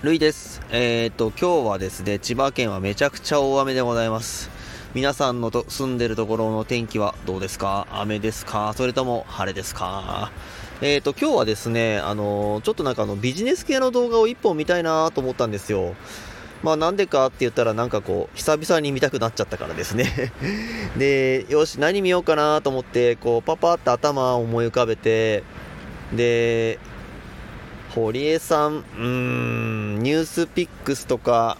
[0.00, 0.62] るいです。
[0.70, 4.48] えー、っと、今日はですね、千葉県はめちゃくちゃ大雨でございます。
[4.94, 7.88] 皆さんのと住んでるところの天気はどうですか？
[7.90, 8.74] 雨ですか？
[8.76, 10.30] それとも晴れですか？
[10.82, 15.96] えー、っと、今日はですね、あのーちょっとなんかあの、ビジネス系の動画を一本見たいなと思ったんですよ。
[16.62, 20.32] まあなんでかって言ったらなんかこう、久々に見たくなっちゃったからですね。
[20.96, 25.42] で、よし、何見ようかなと思って、こう、パパって頭を思い浮かべて、
[26.12, 26.78] で、
[27.94, 31.58] 堀江さん、うーん、ニュースピックスとか、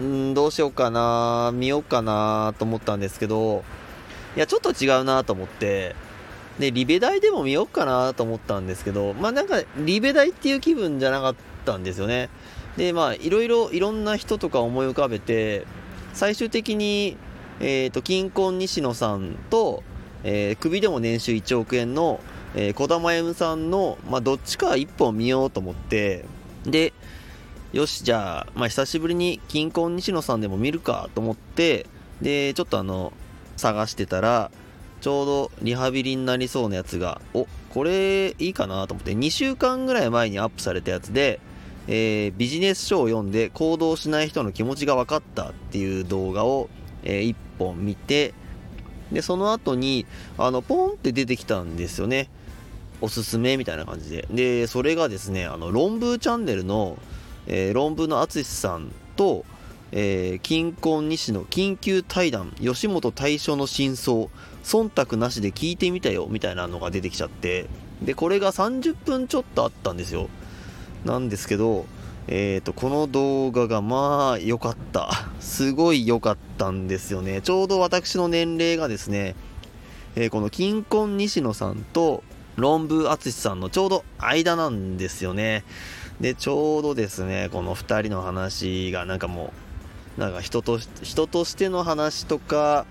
[0.00, 3.62] ん、どうしようかな、見ようかなと思ったんですけど、
[4.34, 5.94] いや、ちょっと違うなと思って、
[6.58, 11.34] で、リベ大でも見ようかなと思ったんですけど、まあなんか、リベ大っていう気分じゃなかっ
[11.64, 12.30] たんですよね。
[12.76, 15.64] で、まあ、いろいろ、いろんな人とか思い浮かべて、
[16.14, 17.16] 最終的に、
[17.60, 19.84] えっ、と、金婚西野さんと、
[20.24, 22.18] えー首でも年収1億円の、
[22.56, 26.24] えー、小玉歩夢さんの、まあ、どっちか一本見ようと思って、
[26.64, 26.92] で、
[27.72, 31.86] よし、じゃあ、まあ、久しぶりに金婚西野さんでも見るかと思って、
[32.20, 33.14] で、ちょっとあの、
[33.56, 34.50] 探してたら、
[35.00, 41.40] ちょうどリハビリになりそうなやつが、お、これいいかなと思って、2週間ぐらい前にアップされたやつで、
[41.88, 46.68] えービジネス書を読んで行動しない人の気持ちが分かったっていう動画を、
[47.04, 48.34] え1本見て、
[49.10, 50.04] で、その後に、
[50.36, 52.28] あの、ポンって出てきたんですよね。
[53.00, 54.28] おすすめみたいな感じで。
[54.30, 56.98] で、それがですね、あの、論文チャンネルの、
[57.46, 59.44] えー論文の淳さんと、
[59.92, 64.28] えー、金婚西の緊急対談、吉本大将の真相、
[64.64, 67.66] 忖度なしで聞いてみたよ、みたいなのが出てきちゃって、
[68.00, 70.28] で、これが30分ちょっとあったんですよ。
[71.04, 71.84] なんですけど、
[72.28, 75.10] えー、とこの動画がまあ良かった。
[75.40, 77.40] すごい良かったんですよね。
[77.42, 79.34] ちょうど私の年齢がですね、
[80.14, 82.22] えーこの金婚西野さんと
[82.56, 85.64] 論文淳さんのちょうど間なんですよね。
[86.20, 89.52] で、ちょうどですね、この2人の話がなんかも
[90.16, 92.86] う、なんか人と人としての話とか、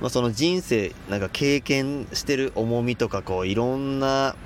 [0.00, 4.36] まあ、その人生、なんか経験してる重みとか、こういろんな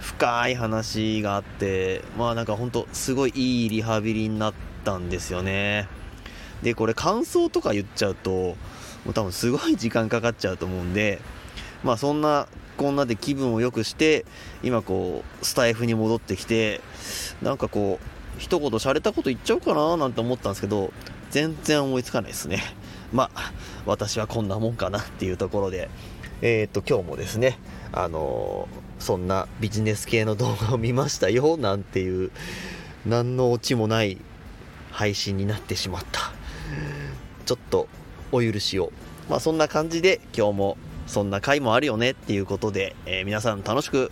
[0.00, 4.54] 深い話があって、まあなんかほんとすごいいいリハビリになっ
[4.84, 5.88] たんですよね。
[6.62, 8.56] で、これ感想とか言っちゃうと、も
[9.08, 11.20] う多分すごい時間かかっちゃうと思うんで、
[11.82, 14.24] まあそんなこんなで気分を良くして、
[14.62, 16.80] 今こう、スタイフに戻ってきて、
[17.42, 20.92] なんかこう、一言洒落たこと言っちゃおうかななんて思ったんですけど、
[21.30, 22.62] 全然思いつかないですね。
[23.12, 23.52] まあ、
[23.86, 25.88] 私はこんなもんかなっていうところで、
[26.42, 27.58] えっ、と、今日もですね、
[27.92, 32.30] あのーそんなビジネス系の動画を見ましたよ、なんていう、
[33.04, 34.16] 何のオチもない
[34.90, 36.32] 配信になってしまった。
[37.44, 37.86] ちょっと
[38.32, 38.92] お許しを。
[39.28, 44.10] まあそんな感じで今日もそんな回もあるよねっていうことで、えー皆さん楽しく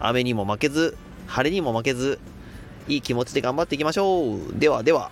[0.00, 2.18] 雨にも負けず、晴れにも負けず、
[2.88, 4.38] いい気持ちで頑張っていきましょう。
[4.58, 5.10] ではでは。